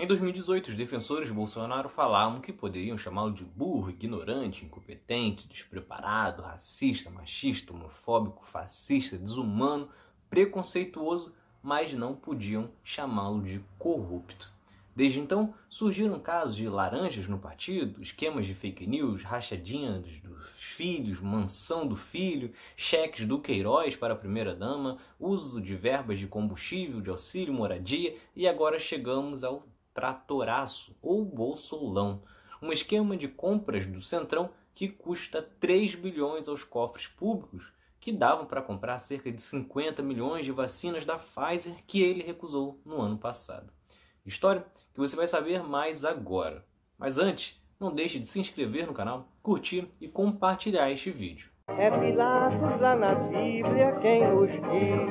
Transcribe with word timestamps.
Em 0.00 0.06
2018, 0.06 0.68
os 0.68 0.76
defensores 0.76 1.26
de 1.26 1.34
Bolsonaro 1.34 1.88
falavam 1.88 2.40
que 2.40 2.52
poderiam 2.52 2.96
chamá-lo 2.96 3.32
de 3.32 3.42
burro, 3.42 3.90
ignorante, 3.90 4.64
incompetente, 4.64 5.48
despreparado, 5.48 6.40
racista, 6.40 7.10
machista, 7.10 7.72
homofóbico, 7.72 8.46
fascista, 8.46 9.18
desumano, 9.18 9.88
preconceituoso, 10.30 11.34
mas 11.60 11.92
não 11.92 12.14
podiam 12.14 12.70
chamá-lo 12.84 13.42
de 13.42 13.60
corrupto. 13.76 14.52
Desde 14.94 15.18
então, 15.18 15.52
surgiram 15.68 16.20
casos 16.20 16.54
de 16.54 16.68
laranjas 16.68 17.26
no 17.26 17.38
partido, 17.40 18.00
esquemas 18.00 18.46
de 18.46 18.54
fake 18.54 18.86
news, 18.86 19.24
rachadinhas 19.24 20.04
dos 20.22 20.62
filhos, 20.62 21.20
mansão 21.20 21.88
do 21.88 21.96
filho, 21.96 22.52
cheques 22.76 23.26
do 23.26 23.40
Queiroz 23.40 23.96
para 23.96 24.14
a 24.14 24.16
primeira-dama, 24.16 24.98
uso 25.18 25.60
de 25.60 25.74
verbas 25.74 26.20
de 26.20 26.28
combustível, 26.28 27.00
de 27.00 27.10
auxílio, 27.10 27.52
moradia 27.52 28.16
e 28.36 28.46
agora 28.46 28.78
chegamos 28.78 29.42
ao 29.42 29.66
tratoraço 29.98 30.96
ou 31.02 31.24
bolsolão, 31.24 32.22
um 32.62 32.70
esquema 32.70 33.16
de 33.16 33.26
compras 33.26 33.84
do 33.84 34.00
Centrão 34.00 34.50
que 34.72 34.86
custa 34.88 35.42
3 35.58 35.96
bilhões 35.96 36.46
aos 36.46 36.62
cofres 36.62 37.08
públicos, 37.08 37.72
que 37.98 38.12
davam 38.12 38.46
para 38.46 38.62
comprar 38.62 39.00
cerca 39.00 39.32
de 39.32 39.42
50 39.42 40.00
milhões 40.00 40.46
de 40.46 40.52
vacinas 40.52 41.04
da 41.04 41.16
Pfizer 41.16 41.74
que 41.84 42.00
ele 42.00 42.22
recusou 42.22 42.80
no 42.84 43.00
ano 43.00 43.18
passado. 43.18 43.72
História 44.24 44.64
que 44.94 45.00
você 45.00 45.16
vai 45.16 45.26
saber 45.26 45.64
mais 45.64 46.04
agora. 46.04 46.64
Mas 46.96 47.18
antes, 47.18 47.60
não 47.80 47.92
deixe 47.92 48.20
de 48.20 48.26
se 48.28 48.38
inscrever 48.38 48.86
no 48.86 48.94
canal, 48.94 49.26
curtir 49.42 49.90
e 50.00 50.06
compartilhar 50.06 50.92
este 50.92 51.10
vídeo. 51.10 51.50
É 51.66 51.90
Pilatos 51.90 52.80
lá 52.80 52.94
na 52.94 53.16
Bíblia 53.16 53.98
quem 54.00 54.28
nos 54.28 54.48
diz, 54.48 55.08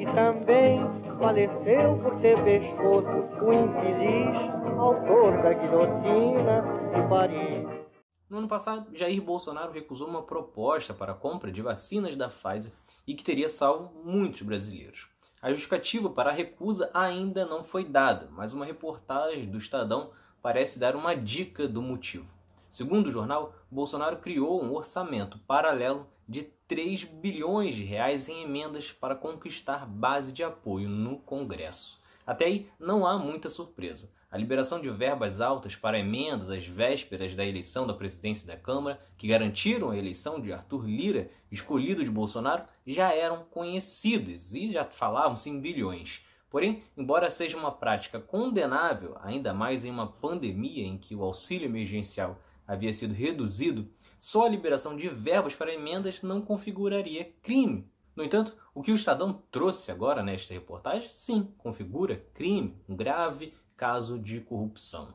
e 0.00 0.06
também 0.14 1.01
faleceu 1.22 1.98
por 2.02 2.20
ter 2.20 2.36
pescoço 2.42 3.06
o 3.46 3.52
infeliz 3.52 4.52
autor 4.76 5.40
da 5.40 5.52
guilhotina 5.52 6.62
de 6.92 7.08
Paris. 7.08 7.86
No 8.28 8.38
ano 8.38 8.48
passado, 8.48 8.90
Jair 8.92 9.22
Bolsonaro 9.22 9.72
recusou 9.72 10.08
uma 10.08 10.22
proposta 10.22 10.92
para 10.92 11.12
a 11.12 11.14
compra 11.14 11.52
de 11.52 11.62
vacinas 11.62 12.16
da 12.16 12.28
Pfizer 12.28 12.72
e 13.06 13.14
que 13.14 13.22
teria 13.22 13.48
salvo 13.48 13.92
muitos 14.04 14.42
brasileiros. 14.42 15.06
A 15.40 15.50
justificativa 15.50 16.10
para 16.10 16.30
a 16.30 16.34
recusa 16.34 16.90
ainda 16.92 17.46
não 17.46 17.62
foi 17.62 17.84
dada, 17.84 18.28
mas 18.32 18.52
uma 18.52 18.64
reportagem 18.64 19.48
do 19.48 19.58
Estadão 19.58 20.10
parece 20.42 20.76
dar 20.76 20.96
uma 20.96 21.14
dica 21.14 21.68
do 21.68 21.80
motivo. 21.80 22.26
Segundo 22.72 23.06
o 23.06 23.12
jornal, 23.12 23.54
Bolsonaro 23.70 24.16
criou 24.16 24.60
um 24.60 24.74
orçamento 24.74 25.38
paralelo 25.46 26.08
de 26.28 26.42
3 26.68 27.04
bilhões 27.04 27.74
de 27.74 27.82
reais 27.82 28.28
em 28.28 28.42
emendas 28.42 28.92
para 28.92 29.14
conquistar 29.14 29.86
base 29.86 30.32
de 30.32 30.42
apoio 30.42 30.88
no 30.88 31.18
Congresso. 31.18 32.00
Até 32.26 32.46
aí 32.46 32.68
não 32.78 33.06
há 33.06 33.18
muita 33.18 33.48
surpresa. 33.48 34.10
A 34.30 34.38
liberação 34.38 34.80
de 34.80 34.88
verbas 34.88 35.42
altas 35.42 35.76
para 35.76 35.98
emendas 35.98 36.48
às 36.48 36.66
vésperas 36.66 37.34
da 37.34 37.44
eleição 37.44 37.86
da 37.86 37.92
presidência 37.92 38.46
da 38.46 38.56
Câmara, 38.56 38.98
que 39.18 39.28
garantiram 39.28 39.90
a 39.90 39.98
eleição 39.98 40.40
de 40.40 40.52
Arthur 40.52 40.86
Lira, 40.86 41.30
escolhido 41.50 42.02
de 42.02 42.10
Bolsonaro, 42.10 42.64
já 42.86 43.12
eram 43.12 43.44
conhecidas 43.50 44.54
e 44.54 44.72
já 44.72 44.86
falavam-se 44.86 45.50
em 45.50 45.60
bilhões. 45.60 46.24
Porém, 46.48 46.82
embora 46.96 47.30
seja 47.30 47.58
uma 47.58 47.72
prática 47.72 48.20
condenável, 48.20 49.16
ainda 49.22 49.52
mais 49.52 49.84
em 49.84 49.90
uma 49.90 50.06
pandemia 50.06 50.86
em 50.86 50.96
que 50.96 51.14
o 51.14 51.22
auxílio 51.22 51.66
emergencial 51.66 52.38
havia 52.66 52.92
sido 52.92 53.14
reduzido, 53.14 53.88
só 54.18 54.46
a 54.46 54.48
liberação 54.48 54.96
de 54.96 55.08
verbas 55.08 55.54
para 55.54 55.74
emendas 55.74 56.22
não 56.22 56.40
configuraria 56.40 57.32
crime. 57.42 57.90
No 58.14 58.22
entanto, 58.22 58.56
o 58.74 58.82
que 58.82 58.92
o 58.92 58.94
Estadão 58.94 59.42
trouxe 59.50 59.90
agora 59.90 60.22
nesta 60.22 60.54
reportagem, 60.54 61.08
sim, 61.08 61.52
configura 61.58 62.24
crime, 62.34 62.76
um 62.88 62.94
grave 62.94 63.54
caso 63.76 64.18
de 64.18 64.40
corrupção. 64.40 65.14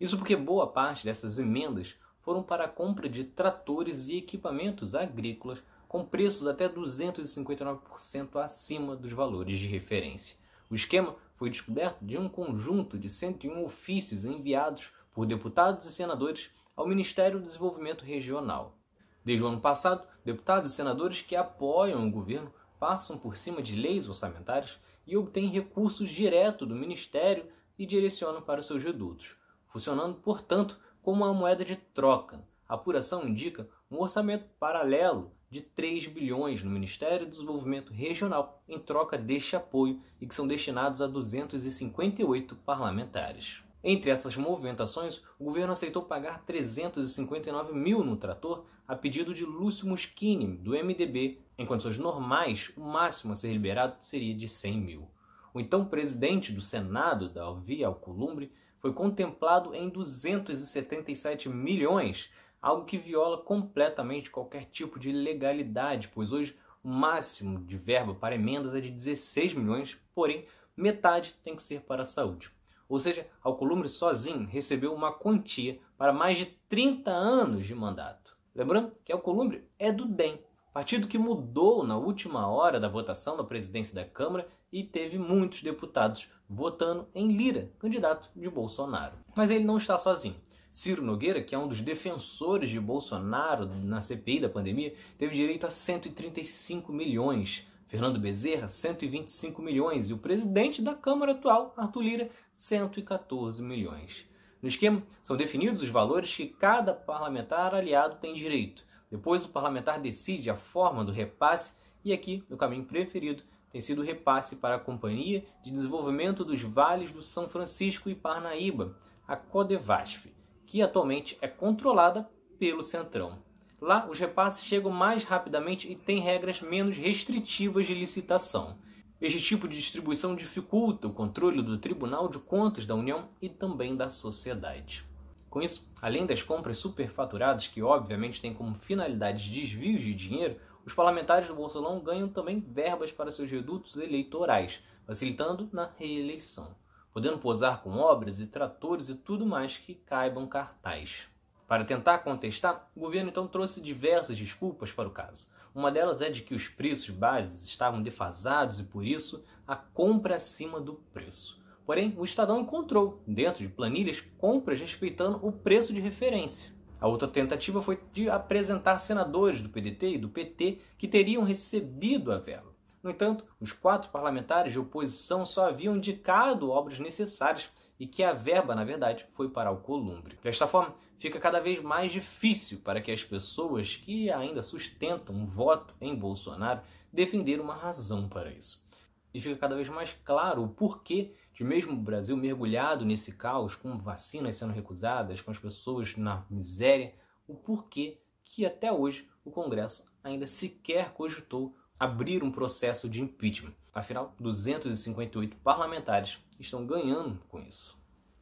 Isso 0.00 0.18
porque 0.18 0.36
boa 0.36 0.66
parte 0.66 1.04
dessas 1.04 1.38
emendas 1.38 1.94
foram 2.20 2.42
para 2.42 2.64
a 2.64 2.68
compra 2.68 3.08
de 3.08 3.24
tratores 3.24 4.08
e 4.08 4.16
equipamentos 4.16 4.94
agrícolas 4.94 5.62
com 5.88 6.04
preços 6.04 6.46
até 6.46 6.68
259% 6.68 8.36
acima 8.42 8.96
dos 8.96 9.12
valores 9.12 9.58
de 9.58 9.66
referência. 9.66 10.36
O 10.70 10.74
esquema 10.74 11.16
foi 11.36 11.50
descoberto 11.50 12.04
de 12.04 12.18
um 12.18 12.28
conjunto 12.28 12.98
de 12.98 13.08
101 13.08 13.64
ofícios 13.64 14.24
enviados 14.24 14.92
por 15.12 15.26
deputados 15.26 15.86
e 15.86 15.92
senadores 15.92 16.50
ao 16.76 16.86
Ministério 16.86 17.38
do 17.38 17.46
Desenvolvimento 17.46 18.04
Regional. 18.04 18.76
Desde 19.24 19.44
o 19.44 19.48
ano 19.48 19.60
passado, 19.60 20.06
deputados 20.24 20.70
e 20.70 20.74
senadores 20.74 21.22
que 21.22 21.34
apoiam 21.34 22.06
o 22.06 22.10
governo 22.10 22.52
passam 22.78 23.16
por 23.16 23.36
cima 23.36 23.62
de 23.62 23.74
leis 23.74 24.08
orçamentárias 24.08 24.78
e 25.06 25.16
obtêm 25.16 25.48
recursos 25.48 26.10
direto 26.10 26.66
do 26.66 26.74
Ministério 26.74 27.46
e 27.78 27.86
direcionam 27.86 28.42
para 28.42 28.62
seus 28.62 28.84
redutos, 28.84 29.36
funcionando, 29.68 30.16
portanto, 30.16 30.78
como 31.02 31.24
uma 31.24 31.32
moeda 31.32 31.64
de 31.64 31.76
troca. 31.76 32.44
A 32.68 32.74
apuração 32.74 33.26
indica 33.26 33.68
um 33.90 34.00
orçamento 34.00 34.46
paralelo 34.58 35.32
de 35.50 35.60
3 35.60 36.08
bilhões 36.08 36.62
no 36.62 36.70
Ministério 36.70 37.26
do 37.26 37.30
Desenvolvimento 37.30 37.92
Regional 37.92 38.62
em 38.68 38.78
troca 38.78 39.16
deste 39.16 39.54
apoio 39.54 40.02
e 40.20 40.26
que 40.26 40.34
são 40.34 40.46
destinados 40.46 41.00
a 41.00 41.06
258 41.06 42.56
parlamentares. 42.56 43.63
Entre 43.86 44.10
essas 44.10 44.34
movimentações, 44.34 45.20
o 45.38 45.44
governo 45.44 45.74
aceitou 45.74 46.02
pagar 46.02 46.42
359 46.46 47.74
mil 47.74 48.02
no 48.02 48.16
trator 48.16 48.64
a 48.88 48.96
pedido 48.96 49.34
de 49.34 49.44
Lúcio 49.44 49.86
Muschini, 49.86 50.56
do 50.56 50.70
MDB. 50.70 51.38
Em 51.58 51.66
condições 51.66 51.98
normais, 51.98 52.72
o 52.78 52.80
máximo 52.80 53.34
a 53.34 53.36
ser 53.36 53.52
liberado 53.52 53.96
seria 54.00 54.34
de 54.34 54.48
100 54.48 54.80
mil. 54.80 55.10
O 55.52 55.60
então 55.60 55.84
presidente 55.84 56.50
do 56.50 56.62
Senado, 56.62 57.28
Davi 57.28 57.84
Alcolumbre, 57.84 58.50
foi 58.80 58.94
contemplado 58.94 59.74
em 59.74 59.90
277 59.90 61.50
milhões, 61.50 62.30
algo 62.62 62.86
que 62.86 62.96
viola 62.96 63.36
completamente 63.36 64.30
qualquer 64.30 64.64
tipo 64.64 64.98
de 64.98 65.12
legalidade, 65.12 66.08
pois 66.08 66.32
hoje 66.32 66.56
o 66.82 66.88
máximo 66.88 67.62
de 67.62 67.76
verba 67.76 68.14
para 68.14 68.34
emendas 68.34 68.74
é 68.74 68.80
de 68.80 68.90
16 68.90 69.52
milhões, 69.52 69.98
porém 70.14 70.46
metade 70.74 71.34
tem 71.42 71.54
que 71.54 71.62
ser 71.62 71.82
para 71.82 72.00
a 72.00 72.06
saúde. 72.06 72.50
Ou 72.88 72.98
seja, 72.98 73.26
Alcolumbre 73.42 73.88
sozinho 73.88 74.46
recebeu 74.46 74.94
uma 74.94 75.12
quantia 75.12 75.78
para 75.96 76.12
mais 76.12 76.38
de 76.38 76.46
30 76.68 77.10
anos 77.10 77.66
de 77.66 77.74
mandato. 77.74 78.36
Lembrando 78.54 78.92
que 79.04 79.12
Alcolumbre 79.12 79.68
é 79.78 79.90
do 79.90 80.06
DEM, 80.06 80.38
partido 80.72 81.08
que 81.08 81.18
mudou 81.18 81.84
na 81.84 81.96
última 81.96 82.48
hora 82.48 82.78
da 82.78 82.88
votação 82.88 83.36
da 83.36 83.44
presidência 83.44 83.94
da 83.94 84.04
Câmara 84.04 84.46
e 84.72 84.82
teve 84.82 85.18
muitos 85.18 85.62
deputados 85.62 86.28
votando 86.48 87.08
em 87.14 87.32
Lira, 87.32 87.70
candidato 87.78 88.28
de 88.34 88.48
Bolsonaro. 88.50 89.14
Mas 89.34 89.50
ele 89.50 89.64
não 89.64 89.76
está 89.76 89.96
sozinho. 89.98 90.36
Ciro 90.70 91.02
Nogueira, 91.02 91.40
que 91.40 91.54
é 91.54 91.58
um 91.58 91.68
dos 91.68 91.80
defensores 91.80 92.68
de 92.68 92.80
Bolsonaro 92.80 93.66
na 93.66 94.00
CPI 94.00 94.40
da 94.40 94.48
pandemia, 94.48 94.92
teve 95.16 95.32
direito 95.32 95.64
a 95.64 95.70
135 95.70 96.92
milhões 96.92 97.64
Fernando 97.94 98.18
Bezerra, 98.18 98.66
125 98.66 99.62
milhões, 99.62 100.10
e 100.10 100.12
o 100.12 100.18
presidente 100.18 100.82
da 100.82 100.96
Câmara 100.96 101.30
atual, 101.30 101.72
Arthur 101.76 102.02
Lira, 102.02 102.30
114 102.52 103.62
milhões. 103.62 104.28
No 104.60 104.66
esquema, 104.66 105.00
são 105.22 105.36
definidos 105.36 105.80
os 105.80 105.90
valores 105.90 106.34
que 106.34 106.48
cada 106.48 106.92
parlamentar 106.92 107.72
aliado 107.72 108.16
tem 108.16 108.34
direito. 108.34 108.84
Depois, 109.08 109.44
o 109.44 109.48
parlamentar 109.48 110.00
decide 110.00 110.50
a 110.50 110.56
forma 110.56 111.04
do 111.04 111.12
repasse, 111.12 111.72
e 112.04 112.12
aqui, 112.12 112.42
o 112.50 112.56
caminho 112.56 112.84
preferido, 112.84 113.44
tem 113.70 113.80
sido 113.80 114.02
o 114.02 114.04
repasse 114.04 114.56
para 114.56 114.74
a 114.74 114.80
Companhia 114.80 115.44
de 115.62 115.70
Desenvolvimento 115.70 116.44
dos 116.44 116.62
Vales 116.62 117.12
do 117.12 117.22
São 117.22 117.48
Francisco 117.48 118.10
e 118.10 118.14
Parnaíba, 118.16 118.98
a 119.24 119.36
Codevasf, 119.36 120.26
que 120.66 120.82
atualmente 120.82 121.38
é 121.40 121.46
controlada 121.46 122.28
pelo 122.58 122.82
Centrão. 122.82 123.38
Lá, 123.80 124.08
os 124.08 124.18
repasses 124.18 124.64
chegam 124.64 124.90
mais 124.90 125.24
rapidamente 125.24 125.90
e 125.90 125.96
têm 125.96 126.20
regras 126.20 126.60
menos 126.60 126.96
restritivas 126.96 127.86
de 127.86 127.94
licitação. 127.94 128.78
Este 129.20 129.40
tipo 129.40 129.68
de 129.68 129.76
distribuição 129.76 130.34
dificulta 130.34 131.08
o 131.08 131.12
controle 131.12 131.62
do 131.62 131.78
Tribunal 131.78 132.28
de 132.28 132.38
Contas 132.38 132.86
da 132.86 132.94
União 132.94 133.28
e 133.40 133.48
também 133.48 133.96
da 133.96 134.08
sociedade. 134.08 135.04
Com 135.48 135.62
isso, 135.62 135.88
além 136.02 136.26
das 136.26 136.42
compras 136.42 136.78
superfaturadas, 136.78 137.68
que 137.68 137.82
obviamente 137.82 138.40
têm 138.40 138.52
como 138.52 138.74
finalidade 138.74 139.50
desvios 139.50 140.02
de 140.02 140.12
dinheiro, 140.12 140.56
os 140.84 140.92
parlamentares 140.92 141.48
do 141.48 141.54
Bolsonaro 141.54 142.00
ganham 142.00 142.28
também 142.28 142.60
verbas 142.60 143.12
para 143.12 143.30
seus 143.30 143.50
redutos 143.50 143.96
eleitorais, 143.96 144.82
facilitando 145.06 145.68
na 145.72 145.90
reeleição, 145.96 146.74
podendo 147.12 147.38
posar 147.38 147.82
com 147.82 147.96
obras 147.98 148.40
e 148.40 148.46
tratores 148.46 149.08
e 149.08 149.14
tudo 149.14 149.46
mais 149.46 149.78
que 149.78 149.94
caibam 149.94 150.46
cartaz. 150.46 151.28
Para 151.74 151.84
tentar 151.84 152.18
contestar, 152.18 152.88
o 152.94 153.00
governo 153.00 153.30
então 153.30 153.48
trouxe 153.48 153.80
diversas 153.80 154.36
desculpas 154.36 154.92
para 154.92 155.08
o 155.08 155.10
caso. 155.10 155.48
Uma 155.74 155.90
delas 155.90 156.22
é 156.22 156.30
de 156.30 156.42
que 156.42 156.54
os 156.54 156.68
preços 156.68 157.10
bases 157.10 157.64
estavam 157.64 158.00
defasados 158.00 158.78
e 158.78 158.84
por 158.84 159.04
isso 159.04 159.44
a 159.66 159.74
compra 159.74 160.36
acima 160.36 160.80
do 160.80 160.94
preço. 161.12 161.60
Porém, 161.84 162.14
o 162.16 162.24
Estadão 162.24 162.60
encontrou, 162.60 163.20
dentro 163.26 163.66
de 163.66 163.68
planilhas, 163.68 164.22
compras 164.38 164.78
respeitando 164.78 165.44
o 165.44 165.50
preço 165.50 165.92
de 165.92 165.98
referência. 165.98 166.72
A 167.00 167.08
outra 167.08 167.26
tentativa 167.26 167.82
foi 167.82 167.98
de 168.12 168.30
apresentar 168.30 168.98
senadores 168.98 169.60
do 169.60 169.68
PDT 169.68 170.10
e 170.10 170.18
do 170.18 170.28
PT 170.28 170.78
que 170.96 171.08
teriam 171.08 171.42
recebido 171.42 172.30
a 172.30 172.38
verba. 172.38 172.72
No 173.02 173.10
entanto, 173.10 173.44
os 173.60 173.72
quatro 173.72 174.12
parlamentares 174.12 174.72
de 174.72 174.78
oposição 174.78 175.44
só 175.44 175.66
haviam 175.70 175.96
indicado 175.96 176.70
obras 176.70 177.00
necessárias 177.00 177.68
e 178.04 178.06
que 178.06 178.22
a 178.22 178.34
verba, 178.34 178.74
na 178.74 178.84
verdade, 178.84 179.24
foi 179.32 179.48
para 179.48 179.70
o 179.70 179.78
Columbre. 179.78 180.38
Desta 180.42 180.66
forma, 180.66 180.94
fica 181.16 181.40
cada 181.40 181.58
vez 181.58 181.82
mais 181.82 182.12
difícil 182.12 182.80
para 182.80 183.00
que 183.00 183.10
as 183.10 183.24
pessoas 183.24 183.96
que 183.96 184.30
ainda 184.30 184.62
sustentam 184.62 185.34
um 185.34 185.46
voto 185.46 185.94
em 185.98 186.14
Bolsonaro 186.14 186.82
defender 187.10 187.58
uma 187.58 187.74
razão 187.74 188.28
para 188.28 188.52
isso. 188.52 188.86
E 189.32 189.40
fica 189.40 189.56
cada 189.56 189.74
vez 189.74 189.88
mais 189.88 190.12
claro 190.22 190.62
o 190.62 190.68
porquê 190.68 191.32
de 191.54 191.64
mesmo 191.64 191.94
o 191.94 191.96
Brasil 191.96 192.36
mergulhado 192.36 193.06
nesse 193.06 193.32
caos, 193.32 193.74
com 193.74 193.96
vacinas 193.96 194.56
sendo 194.56 194.74
recusadas, 194.74 195.40
com 195.40 195.50
as 195.50 195.58
pessoas 195.58 196.14
na 196.14 196.44
miséria, 196.50 197.14
o 197.48 197.54
porquê 197.54 198.18
que 198.44 198.66
até 198.66 198.92
hoje 198.92 199.26
o 199.42 199.50
Congresso 199.50 200.06
ainda 200.22 200.46
sequer 200.46 201.14
cogitou 201.14 201.74
abrir 201.98 202.44
um 202.44 202.52
processo 202.52 203.08
de 203.08 203.22
impeachment. 203.22 203.72
Afinal, 203.94 204.34
258 204.40 205.56
parlamentares 205.62 206.38
estão 206.58 206.84
ganhando 206.84 207.38
com 207.48 207.60
isso. 207.60 207.96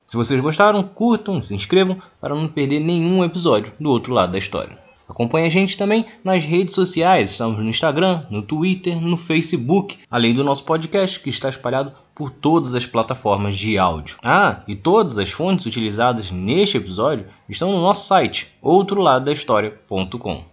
Se 0.07 0.17
vocês 0.17 0.41
gostaram, 0.41 0.83
curtam, 0.83 1.41
se 1.43 1.55
inscrevam 1.55 2.01
para 2.21 2.35
não 2.35 2.49
perder 2.49 2.81
nenhum 2.81 3.23
episódio 3.23 3.73
do 3.79 3.91
outro 3.91 4.13
lado 4.13 4.33
da 4.33 4.39
história. 4.39 4.79
Acompanhe 5.09 5.47
a 5.47 5.51
gente 5.51 5.77
também 5.77 6.07
nas 6.25 6.45
redes 6.45 6.75
sociais, 6.75 7.33
estamos 7.33 7.59
no 7.59 7.69
Instagram, 7.69 8.25
no 8.31 8.41
Twitter, 8.41 9.01
no 9.01 9.17
Facebook, 9.17 9.99
além 10.11 10.33
do 10.33 10.45
nosso 10.45 10.65
podcast 10.65 11.21
que 11.21 11.29
está 11.29 11.51
espalhado 11.51 11.93
por 12.15 12.31
todas 12.31 12.75
as 12.75 12.87
plataformas 12.87 13.57
de 13.57 13.77
áudio. 13.77 14.17
Ah, 14.23 14.63
e 14.67 14.75
todas 14.75 15.19
as 15.19 15.31
fontes 15.31 15.67
utilizadas 15.67 16.31
neste 16.31 16.79
episódio 16.79 17.27
estão 17.49 17.73
no 17.73 17.83
nosso 17.83 18.07
site, 18.07 18.53
outroladodahistoria.com. 18.63 20.52